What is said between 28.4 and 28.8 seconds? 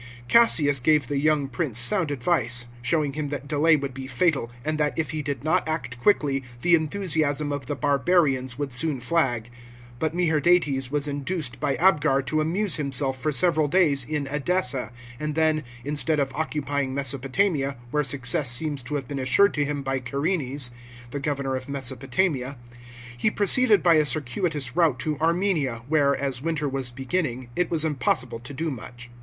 do